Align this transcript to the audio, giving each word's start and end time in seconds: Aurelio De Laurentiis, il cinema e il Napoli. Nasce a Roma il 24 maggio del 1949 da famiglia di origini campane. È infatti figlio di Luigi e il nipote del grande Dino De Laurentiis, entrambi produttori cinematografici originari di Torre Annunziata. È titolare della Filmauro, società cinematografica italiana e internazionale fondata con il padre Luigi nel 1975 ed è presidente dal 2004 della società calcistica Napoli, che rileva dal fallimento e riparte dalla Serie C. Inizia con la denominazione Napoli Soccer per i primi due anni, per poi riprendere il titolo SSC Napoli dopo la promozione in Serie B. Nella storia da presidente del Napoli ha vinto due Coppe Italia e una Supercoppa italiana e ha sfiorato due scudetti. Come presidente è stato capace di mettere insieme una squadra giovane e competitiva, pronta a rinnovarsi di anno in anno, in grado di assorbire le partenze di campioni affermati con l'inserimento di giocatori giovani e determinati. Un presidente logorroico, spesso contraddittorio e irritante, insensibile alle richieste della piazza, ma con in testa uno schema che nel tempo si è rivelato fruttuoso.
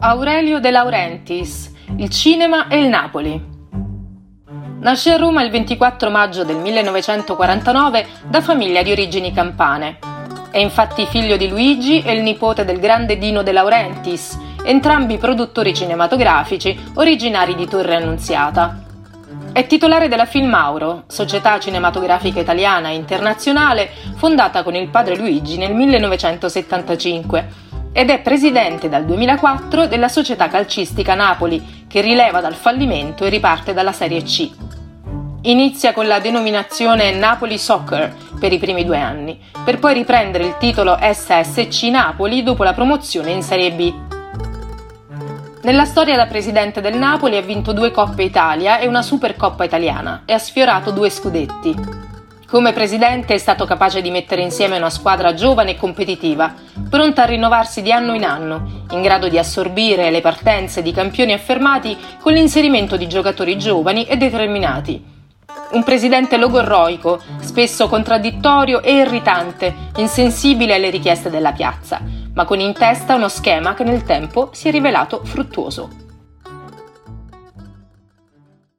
Aurelio 0.00 0.60
De 0.60 0.70
Laurentiis, 0.70 1.72
il 1.96 2.08
cinema 2.08 2.68
e 2.68 2.78
il 2.78 2.86
Napoli. 2.86 3.42
Nasce 4.78 5.12
a 5.12 5.16
Roma 5.16 5.42
il 5.42 5.50
24 5.50 6.08
maggio 6.08 6.44
del 6.44 6.54
1949 6.54 8.06
da 8.28 8.40
famiglia 8.40 8.82
di 8.82 8.92
origini 8.92 9.32
campane. 9.32 9.98
È 10.52 10.58
infatti 10.58 11.04
figlio 11.06 11.36
di 11.36 11.48
Luigi 11.48 12.00
e 12.00 12.12
il 12.12 12.22
nipote 12.22 12.64
del 12.64 12.78
grande 12.78 13.18
Dino 13.18 13.42
De 13.42 13.50
Laurentiis, 13.50 14.38
entrambi 14.62 15.18
produttori 15.18 15.74
cinematografici 15.74 16.78
originari 16.94 17.56
di 17.56 17.66
Torre 17.66 17.96
Annunziata. 17.96 18.80
È 19.50 19.66
titolare 19.66 20.06
della 20.06 20.26
Filmauro, 20.26 21.06
società 21.08 21.58
cinematografica 21.58 22.38
italiana 22.38 22.90
e 22.90 22.94
internazionale 22.94 23.90
fondata 24.14 24.62
con 24.62 24.76
il 24.76 24.90
padre 24.90 25.16
Luigi 25.16 25.58
nel 25.58 25.74
1975 25.74 27.66
ed 27.92 28.10
è 28.10 28.20
presidente 28.20 28.88
dal 28.88 29.04
2004 29.04 29.86
della 29.86 30.08
società 30.08 30.48
calcistica 30.48 31.14
Napoli, 31.14 31.84
che 31.88 32.00
rileva 32.00 32.40
dal 32.40 32.54
fallimento 32.54 33.24
e 33.24 33.28
riparte 33.28 33.72
dalla 33.72 33.92
Serie 33.92 34.22
C. 34.22 34.50
Inizia 35.42 35.92
con 35.92 36.06
la 36.06 36.18
denominazione 36.18 37.12
Napoli 37.12 37.58
Soccer 37.58 38.14
per 38.38 38.52
i 38.52 38.58
primi 38.58 38.84
due 38.84 38.98
anni, 38.98 39.38
per 39.64 39.78
poi 39.78 39.94
riprendere 39.94 40.44
il 40.44 40.56
titolo 40.58 40.98
SSC 41.00 41.84
Napoli 41.84 42.42
dopo 42.42 42.64
la 42.64 42.74
promozione 42.74 43.30
in 43.30 43.42
Serie 43.42 43.72
B. 43.72 43.94
Nella 45.62 45.84
storia 45.84 46.16
da 46.16 46.26
presidente 46.26 46.80
del 46.80 46.96
Napoli 46.96 47.36
ha 47.36 47.42
vinto 47.42 47.72
due 47.72 47.90
Coppe 47.90 48.22
Italia 48.22 48.78
e 48.78 48.86
una 48.86 49.02
Supercoppa 49.02 49.64
italiana 49.64 50.22
e 50.24 50.32
ha 50.32 50.38
sfiorato 50.38 50.90
due 50.92 51.10
scudetti. 51.10 51.74
Come 52.50 52.72
presidente 52.72 53.34
è 53.34 53.36
stato 53.36 53.66
capace 53.66 54.00
di 54.00 54.10
mettere 54.10 54.40
insieme 54.40 54.78
una 54.78 54.88
squadra 54.88 55.34
giovane 55.34 55.72
e 55.72 55.76
competitiva, 55.76 56.54
pronta 56.88 57.24
a 57.24 57.26
rinnovarsi 57.26 57.82
di 57.82 57.92
anno 57.92 58.14
in 58.14 58.24
anno, 58.24 58.86
in 58.92 59.02
grado 59.02 59.28
di 59.28 59.36
assorbire 59.36 60.10
le 60.10 60.22
partenze 60.22 60.80
di 60.80 60.90
campioni 60.90 61.34
affermati 61.34 61.94
con 62.18 62.32
l'inserimento 62.32 62.96
di 62.96 63.06
giocatori 63.06 63.58
giovani 63.58 64.06
e 64.06 64.16
determinati. 64.16 65.04
Un 65.72 65.84
presidente 65.84 66.38
logorroico, 66.38 67.20
spesso 67.40 67.86
contraddittorio 67.86 68.80
e 68.80 68.94
irritante, 68.94 69.74
insensibile 69.96 70.72
alle 70.72 70.88
richieste 70.88 71.28
della 71.28 71.52
piazza, 71.52 72.00
ma 72.32 72.46
con 72.46 72.60
in 72.60 72.72
testa 72.72 73.14
uno 73.14 73.28
schema 73.28 73.74
che 73.74 73.84
nel 73.84 74.04
tempo 74.04 74.48
si 74.52 74.68
è 74.68 74.70
rivelato 74.70 75.20
fruttuoso. 75.22 76.07